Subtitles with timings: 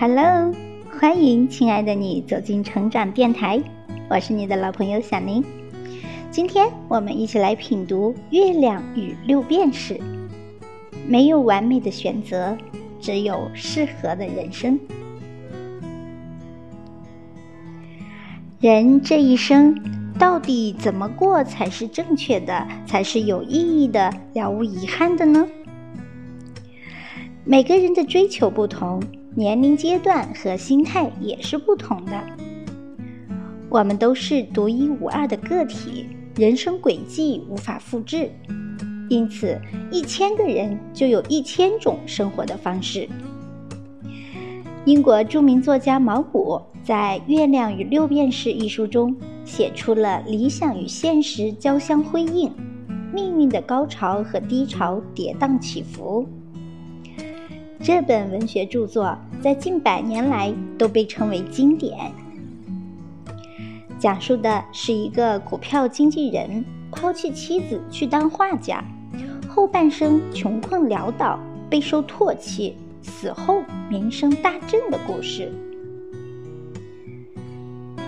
[0.00, 0.50] Hello，
[0.98, 3.62] 欢迎亲爱的你走进成长电台，
[4.08, 5.44] 我是你的老朋友小宁。
[6.30, 9.94] 今天我们一起来品读《月亮与六便士》。
[11.06, 12.56] 没有完美的选择，
[12.98, 14.80] 只有适合的人生。
[18.58, 19.78] 人这一生
[20.18, 25.46] 到底怎么过才是正确的，才是有意义的，了无遗憾的呢？
[27.44, 29.02] 每个人的追求不同。
[29.40, 32.12] 年龄阶段和心态也是不同的。
[33.70, 36.04] 我们都是独一无二的个体，
[36.36, 38.30] 人生轨迹无法复制，
[39.08, 39.58] 因此
[39.90, 43.08] 一千个人就有一千种生活的方式。
[44.84, 52.52] 英国著名作家毛姆在《月亮与六便士》一书中写出了理想与现实交相辉映，
[53.10, 56.28] 命运的高潮和低潮跌宕起伏。
[57.82, 61.96] 这本文学著作在近百年来都被称为经典。
[63.98, 68.84] 讲述的是一个股票经纪人抛弃妻子去当画家，
[69.48, 75.50] 后半生穷困潦倒，备受唾弃，死后名声大振的故事。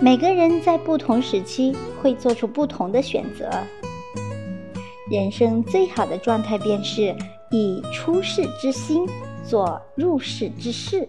[0.00, 3.50] 每个人在不同时期会做出不同的选择。
[5.10, 7.14] 人生最好的状态便是
[7.50, 9.06] 以出世之心。
[9.48, 11.08] 做入世之事。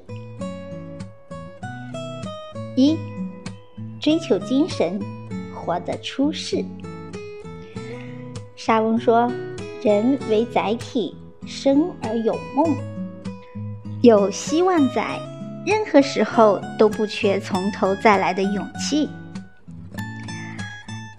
[2.78, 2.98] 一，
[4.00, 4.98] 追求精神，
[5.54, 6.64] 活得出世。
[8.56, 9.30] 沙翁说
[9.84, 11.14] ：“人为载体，
[11.46, 12.74] 生而有梦，
[14.02, 15.20] 有希望在，
[15.66, 19.10] 任何时候都不缺从头再来的勇气。”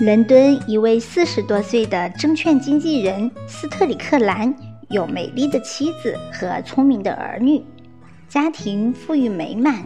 [0.00, 4.69] 伦敦一位四十多岁的证券经纪人斯特里克兰。
[4.90, 7.64] 有美丽的妻子和聪明的儿女，
[8.28, 9.84] 家庭富裕美满。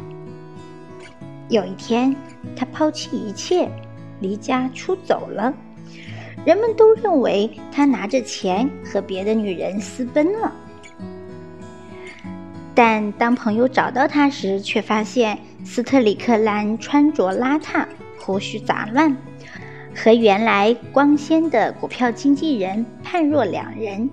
[1.51, 2.17] 有一天，
[2.57, 3.69] 他抛弃一切，
[4.21, 5.53] 离家出走了。
[6.47, 10.51] 人们都认为他拿着钱和别的女人私奔了。
[12.75, 17.87] 但当朋友找到他时，却发现斯特里克兰穿着邋遢，
[18.19, 19.15] 胡须杂乱，
[19.95, 24.09] 和原来光鲜的股票经纪人判若两人。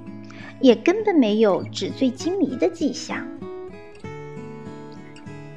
[0.62, 3.26] 也根本没有纸醉金迷的迹象。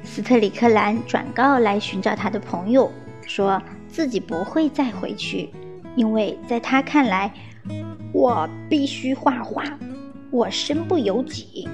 [0.03, 2.91] 斯特里克兰转告来寻找他的朋友，
[3.25, 5.49] 说自己不会再回去，
[5.95, 7.31] 因为在他看来，
[8.11, 9.63] 我必须画画。
[10.31, 11.67] 我身不由己，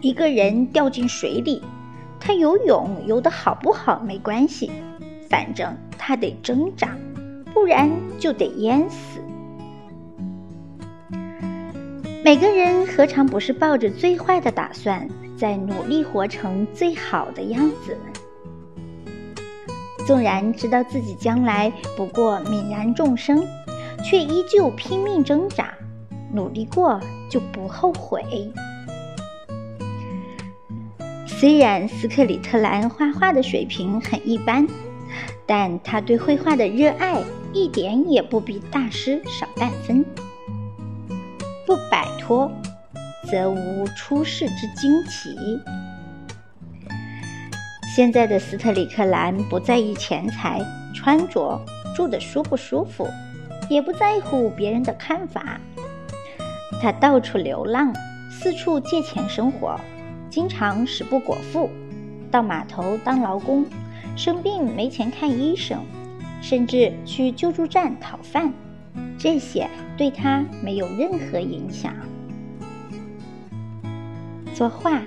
[0.00, 1.62] 一个人掉进水里，
[2.20, 4.70] 他游泳游得好不好没关系，
[5.28, 6.96] 反正他得挣扎，
[7.52, 9.20] 不然就得淹死。
[12.28, 17.96] 每个人何尝不是抱着最坏的打算，在努力活成最好的样子？
[20.06, 23.42] 纵然知道自己将来不过泯然众生，
[24.04, 25.72] 却依旧拼命挣扎，
[26.30, 27.00] 努力过
[27.30, 28.22] 就不后悔。
[31.26, 34.68] 虽然斯克里特兰画画的水平很一般，
[35.46, 37.22] 但他对绘画的热爱
[37.54, 40.04] 一点也不比大师少半分。
[41.68, 42.50] 不摆脱，
[43.30, 45.36] 则无出世之惊奇。
[47.94, 50.62] 现在的斯特里克兰不在意钱财、
[50.94, 51.62] 穿着、
[51.94, 53.06] 住的舒不舒服，
[53.68, 55.60] 也不在乎别人的看法。
[56.80, 57.92] 他到处流浪，
[58.30, 59.78] 四处借钱生活，
[60.30, 61.68] 经常食不果腹，
[62.30, 63.66] 到码头当劳工，
[64.16, 65.84] 生病没钱看医生，
[66.40, 68.50] 甚至去救助站讨饭。
[69.18, 69.68] 这些
[69.98, 71.92] 对他没有任何影响。
[74.54, 75.02] 作画，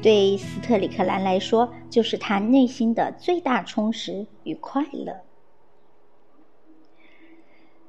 [0.00, 5.16] 对斯特里克兰来说，就是他内心的最大充实与快乐。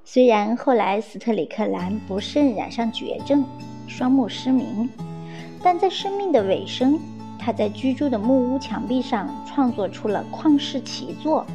[0.03, 3.45] 虽然后来斯特里克兰不慎染上绝症，
[3.87, 4.89] 双目失明，
[5.63, 6.99] 但在生命的尾声，
[7.39, 11.45] 他在居住的木屋墙壁上创作出了旷世奇作，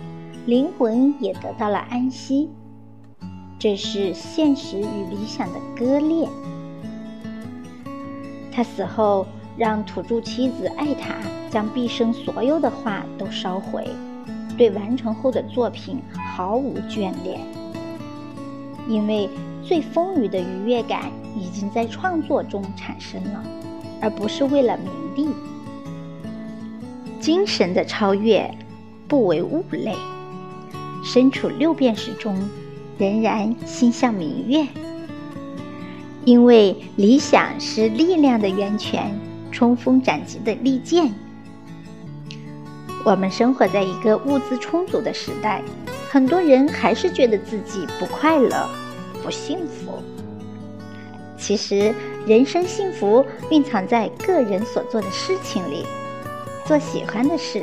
[0.46, 2.48] 灵魂也得到了安息。
[3.58, 6.28] 这是现实与理想的割裂。
[8.52, 9.26] 他死后，
[9.56, 11.16] 让土著妻子艾塔
[11.50, 13.88] 将毕生所有的画都烧毁，
[14.56, 17.40] 对完成后的作品毫无眷恋，
[18.88, 19.28] 因为
[19.64, 23.44] 最丰腴的愉悦感已经在创作中产生了，
[24.00, 25.34] 而不是为了名利。
[27.20, 28.48] 精神的超越，
[29.08, 29.92] 不为物类，
[31.04, 32.36] 身处六便士中。
[32.98, 34.66] 仍然心向明月，
[36.24, 39.16] 因为理想是力量的源泉，
[39.52, 41.08] 冲锋斩棘的利剑。
[43.04, 45.62] 我们生活在一个物资充足的时代，
[46.10, 48.68] 很多人还是觉得自己不快乐、
[49.22, 50.02] 不幸福。
[51.38, 51.94] 其实，
[52.26, 55.86] 人生幸福蕴藏在个人所做的事情里。
[56.66, 57.62] 做喜欢的事，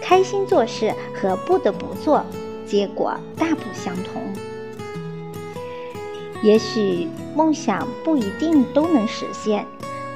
[0.00, 2.24] 开心做事和不得不做，
[2.64, 4.22] 结果大不相同。
[6.42, 9.66] 也许梦想不一定都能实现，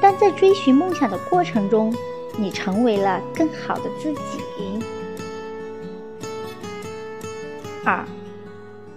[0.01, 1.95] 但在追寻梦想的过程中，
[2.37, 4.21] 你成为了更好的自己。
[7.85, 8.05] 二，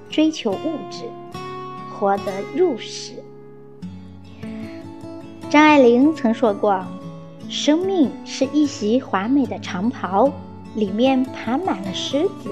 [0.10, 1.06] 追求物质，
[1.92, 3.14] 活得入世。
[5.50, 6.86] 张爱玲曾说过
[7.50, 10.32] ：“生命是一袭华美的长袍，
[10.76, 12.50] 里面爬满了虱子。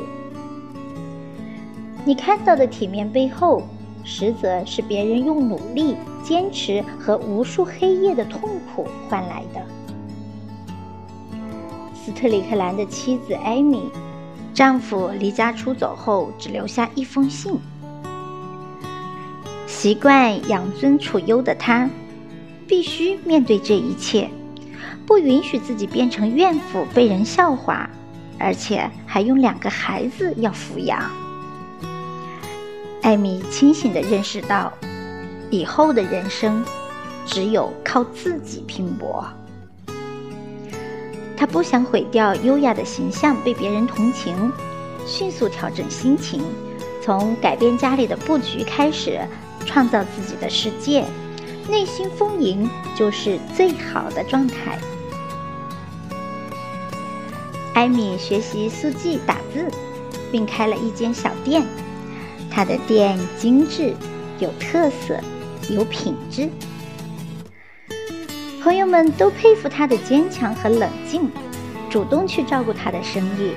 [2.05, 3.63] 你看到的体面背后，
[4.03, 9.61] 实则是别人用努力、坚持和无数黑夜的痛苦换来的。”
[11.93, 13.89] 斯特里克兰的妻子艾米，
[14.53, 17.57] 丈夫离家出走后，只留下一封信。
[19.67, 21.89] 习惯养尊处优的她。
[22.67, 24.29] 必须面对这一切，
[25.05, 27.89] 不允许自己变成怨妇被人笑话，
[28.39, 31.11] 而且还有两个孩子要抚养。
[33.11, 34.71] 艾米清醒地认识到，
[35.49, 36.63] 以后的人生
[37.25, 39.27] 只有靠自己拼搏。
[41.35, 44.49] 她不想毁掉优雅的形象被别人同情，
[45.05, 46.41] 迅速调整心情，
[47.03, 49.19] 从改变家里的布局开始，
[49.65, 51.03] 创造自己的世界。
[51.69, 54.79] 内心丰盈就是最好的状态。
[57.73, 59.69] 艾米学习速记打字，
[60.31, 61.61] 并开了一间小店。
[62.51, 63.95] 他的店精致、
[64.39, 65.19] 有特色、
[65.69, 66.49] 有品质。
[68.61, 71.31] 朋友们都佩服他的坚强和冷静，
[71.89, 73.53] 主动去照顾他的生意。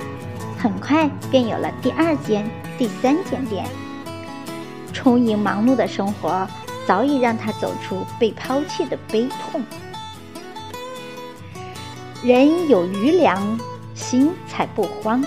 [0.57, 3.65] 很快便有了第二间、第三间店。
[4.93, 6.47] 充盈忙碌的生活。
[6.87, 9.59] 早已让他走出被抛弃的悲痛。
[12.23, 13.59] 人有余粮，
[13.95, 15.25] 心才不慌。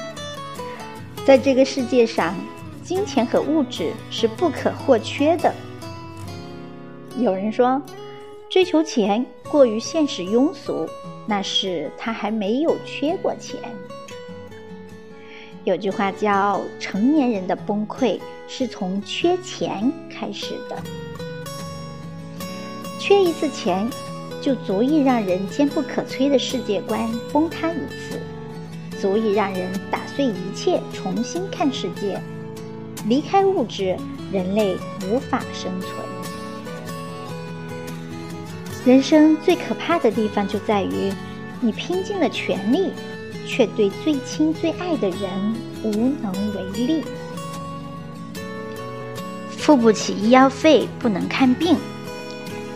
[1.27, 2.33] 在这个世界上，
[2.89, 5.53] 金钱和物质是不可或缺的。
[7.19, 7.83] 有人说，
[8.49, 10.89] 追求钱过于现实庸俗，
[11.27, 13.61] 那是他还没有缺过钱。
[15.65, 18.19] 有句话叫“成年人的崩溃
[18.49, 20.83] 是从缺钱开始的”。
[22.99, 23.87] 缺一次钱，
[24.41, 28.19] 就足以让人坚不可摧的世界观崩塌一次，
[28.99, 32.19] 足以让人打碎一切，重新看世界。
[33.09, 33.97] 离开物质，
[34.31, 34.77] 人类
[35.11, 35.93] 无法生存。
[38.85, 41.11] 人生最可怕的地方就在于，
[41.61, 42.93] 你拼尽了全力，
[43.47, 45.21] 却对最亲最爱的人
[45.83, 45.91] 无
[46.23, 47.03] 能为力。
[49.51, 51.77] 付不起医药费，不能看病。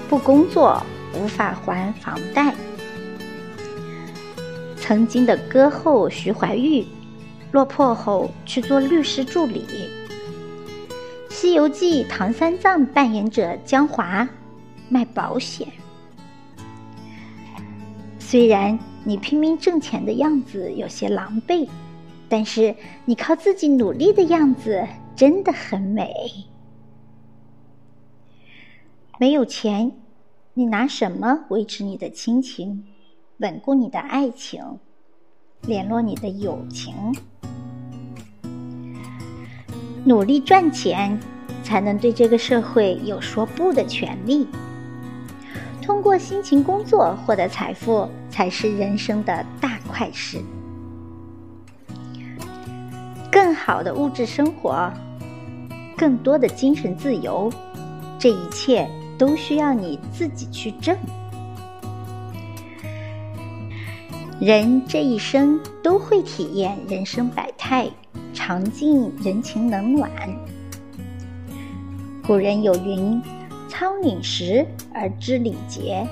[0.08, 0.82] 不工作
[1.14, 2.54] 无法还房贷。
[4.76, 6.86] 曾经的歌后徐怀钰，
[7.52, 9.64] 落魄后去做律师助理。
[11.42, 14.28] 《西游记》唐三藏扮演者江华，
[14.88, 15.66] 卖保险。
[18.20, 21.68] 虽然你拼命挣钱的样子有些狼狈，
[22.28, 22.72] 但是
[23.04, 26.14] 你靠自己努力的样子真的很美。
[29.18, 29.90] 没有钱。
[30.54, 32.84] 你拿什么维持你的亲情，
[33.38, 34.62] 稳固你的爱情，
[35.62, 36.94] 联络你的友情？
[40.04, 41.18] 努力赚钱，
[41.72, 44.46] 才能对这个社会有说不的权利。
[45.80, 50.38] 通过辛勤工作获得财富，才是人生的大快事。
[53.30, 54.92] 更好的物质生活，
[55.96, 57.50] 更多的精神自由，
[58.18, 58.86] 这一切。
[59.18, 60.96] 都需要你自己去挣。
[64.40, 67.88] 人这一生都会体验人生百态，
[68.34, 70.10] 尝尽人情冷暖。
[72.32, 73.20] 古人有云
[73.68, 76.08] ：“仓廪实而知礼节，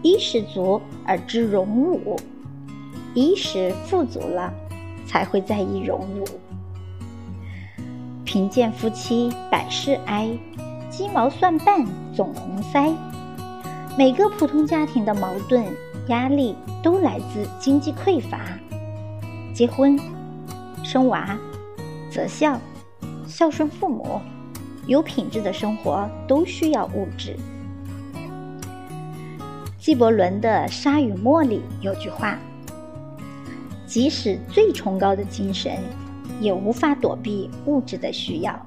[0.00, 2.16] 衣食足而知荣辱。”
[3.14, 4.54] 衣食富足了，
[5.08, 6.24] 才会在意荣辱。
[8.24, 10.30] 贫贱夫妻百事哀。
[10.88, 12.94] 鸡毛蒜瓣总红腮，
[13.98, 15.66] 每个普通家庭的矛盾、
[16.06, 18.38] 压力都来自经济匮乏。
[19.52, 19.98] 结婚、
[20.84, 21.36] 生娃、
[22.08, 22.56] 择校、
[23.26, 24.20] 孝顺父母，
[24.86, 27.36] 有品质的生活都需要物质。
[29.78, 32.38] 纪伯伦的《沙与沫》里有句话
[33.86, 35.78] ：“即使最崇高的精神，
[36.40, 38.66] 也无法躲避物质的需要。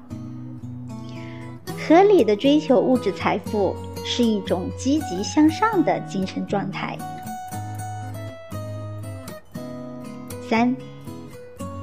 [1.78, 3.74] 合理的追求物质财富
[4.04, 6.96] 是一种积极向上的精神状态。
[10.48, 10.74] 三，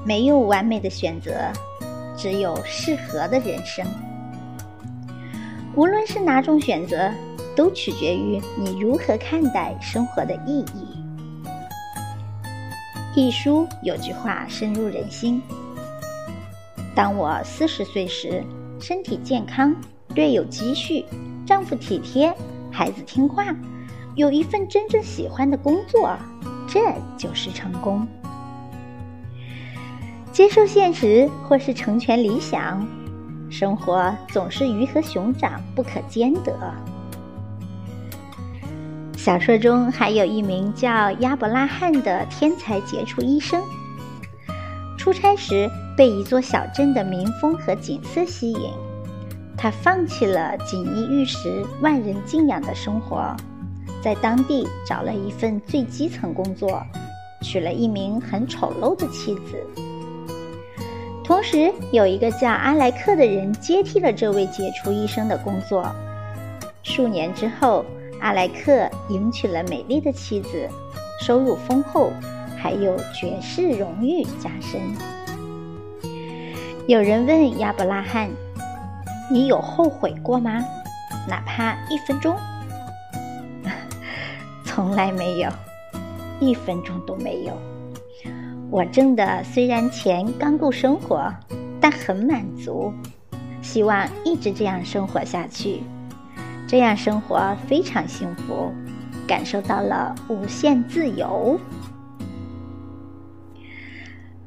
[0.05, 1.51] 没有完美的选择，
[2.15, 3.85] 只有适合的人生。
[5.77, 7.13] 无论是哪种选择，
[7.55, 10.97] 都取决于你如何看待生活的意义。
[13.15, 15.39] 一书有句话深入人心：
[16.95, 18.43] 当我四十岁时，
[18.81, 19.73] 身体健康。
[20.15, 21.05] 略有积蓄，
[21.45, 22.33] 丈夫体贴，
[22.71, 23.55] 孩子听话，
[24.15, 26.17] 有一份真正喜欢的工作，
[26.67, 26.79] 这
[27.15, 28.07] 就是成功。
[30.31, 32.83] 接受现实或是成全理想，
[33.49, 36.53] 生活总是鱼和熊掌不可兼得。
[39.15, 43.61] 小说中还有一名叫亚伯拉罕的天才杰出医生，
[44.97, 48.71] 出差时被一座小镇的民风和景色吸引。
[49.57, 53.35] 他放弃了锦衣玉食、万人敬仰的生活，
[54.03, 56.81] 在当地找了一份最基层工作，
[57.41, 59.65] 娶了一名很丑陋的妻子。
[61.27, 65.85] 同时，有一个叫阿莱克的人接替了这位杰出医生的工作。
[66.83, 67.83] 数年之后，
[68.21, 70.69] 阿莱克迎娶了美丽的妻子，
[71.21, 72.13] 收入丰厚，
[72.57, 74.79] 还有爵士荣誉加身。
[76.87, 78.29] 有人问亚伯拉罕。
[79.29, 80.63] 你有后悔过吗？
[81.27, 82.33] 哪怕一分钟？
[84.63, 85.51] 从来没有，
[86.39, 87.76] 一分钟都没有。
[88.69, 91.33] 我挣的虽然钱刚够生活，
[91.79, 92.91] 但很满足，
[93.61, 95.81] 希望一直这样生活下去。
[96.67, 98.71] 这样生活非常幸福，
[99.25, 101.57] 感受到了无限自由。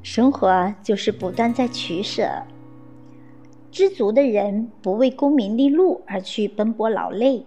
[0.02, 2.28] 生活就是不断在取舍。
[3.70, 7.46] 知足的人不为功名利禄而去奔波劳累，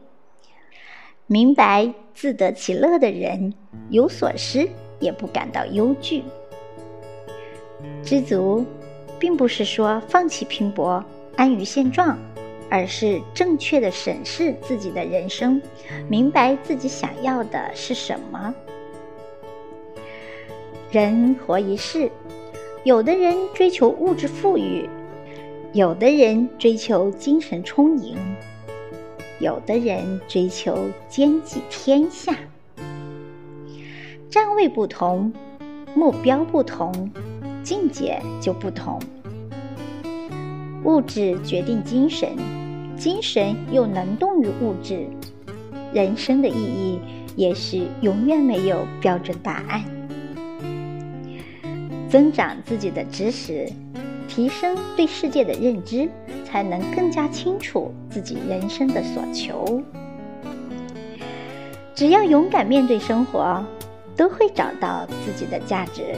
[1.27, 3.53] 明白自得其乐的人
[3.89, 4.68] 有所失
[5.00, 6.24] 也不感到忧惧。
[8.04, 8.66] 知足，
[9.20, 11.04] 并不是说放弃拼搏、
[11.36, 12.18] 安于现状，
[12.70, 15.62] 而是正确的审视自己的人生，
[16.10, 18.54] 明白自己想要的是什么。
[20.92, 22.12] 人活一世，
[22.84, 24.90] 有的人追求物质富裕。
[25.72, 28.16] 有的人追求精神充盈，
[29.40, 30.78] 有的人追求
[31.10, 32.38] 兼济天下。
[34.30, 35.34] 站位不同，
[35.96, 37.12] 目标不同，
[37.63, 39.00] 境界就不同。
[40.84, 42.29] 物质决定精神，
[42.98, 45.08] 精神又能动于物质。
[45.93, 47.00] 人生的意义
[47.36, 49.84] 也许永远没有标准答案。
[52.10, 53.72] 增长自己的知识。
[54.25, 56.10] 提升对世界的认知，
[56.43, 59.84] 才能更加清楚自己人生的所求。
[61.93, 63.63] 只要勇敢面对生活，
[64.17, 66.15] 都会找到自己的价值。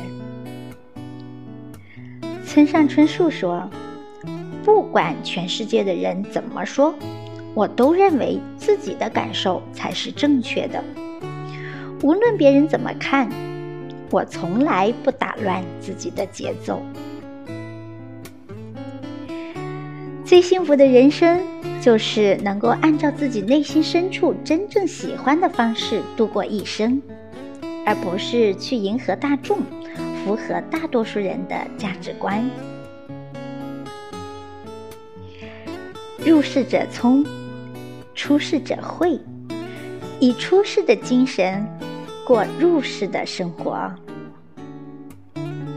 [2.55, 3.69] 村上春树说
[4.63, 6.95] ：“不管全世界的人怎么说，
[7.53, 10.81] 我都认为自己的感受才是正确的。
[12.01, 13.29] 无论别人怎么看，
[14.09, 16.81] 我从来不打乱自己的节奏。”
[20.23, 21.45] 最幸福的人生，
[21.81, 27.01] 就是能够按照自己内心深处真正喜欢的方式度过一生，
[27.85, 29.57] 而不是去迎合大众，
[30.25, 32.43] 符合大多数人的价值观。
[36.17, 37.23] 入世者聪，
[38.15, 39.19] 出世者慧，
[40.19, 41.63] 以出世的精神
[42.25, 43.93] 过入世的生活，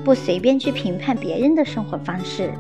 [0.03, 2.51] 不随便去评判别人的生活方式。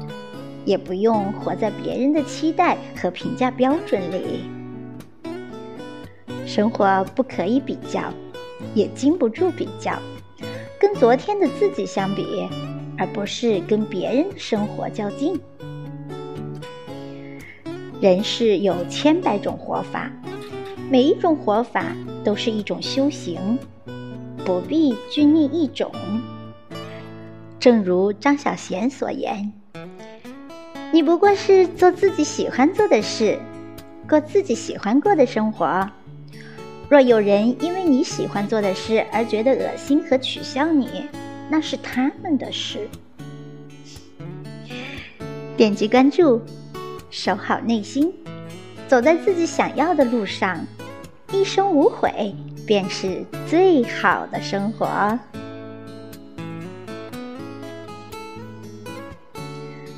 [0.66, 4.44] 也不用活在别人的期待和评价标准里。
[6.46, 8.12] 生活不可以比较，
[8.74, 9.98] 也经不住比较，
[10.80, 12.48] 跟昨天的自己相比，
[12.96, 15.38] 而不是跟别人的生活较劲。
[18.00, 20.08] 人世有千百种活法，
[20.88, 21.84] 每一种活法
[22.22, 23.58] 都是一种修行，
[24.44, 25.90] 不必拘泥一种。
[27.58, 29.52] 正如张小娴所言。
[30.92, 33.36] 你不过是做自己喜欢做的事，
[34.08, 35.90] 过自己喜欢过的生活。
[36.88, 41.06] 若有人因为你喜欢做的事而觉得恶心和取笑你
[41.50, 42.88] 那是他们的事。
[45.56, 46.40] 点击关注
[47.10, 48.12] 守好内心
[48.86, 50.64] 走在自己想要的路上
[51.30, 52.34] 一生无悔
[52.66, 55.18] 便是最好的生活。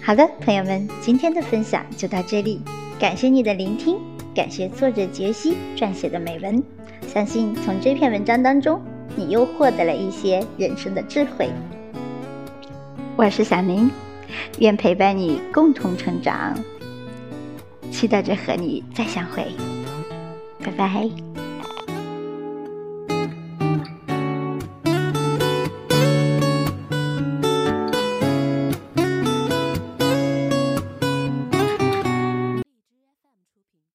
[0.03, 2.61] 好的朋友们今天的分享就到这里
[2.99, 4.20] 感谢你的聆听。
[4.35, 6.63] 感谢作者杰西撰写的美文，
[7.09, 8.81] 相信从这篇文章当中，
[9.17, 11.51] 你又获得了一些人生的智慧。
[13.17, 13.91] 我是小宁，
[14.61, 16.57] 愿陪伴你共同成长，
[17.91, 19.45] 期待着和你再相会，
[20.65, 21.30] 拜拜。